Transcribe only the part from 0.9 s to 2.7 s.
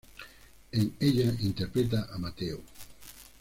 ella interpreta a Mateo.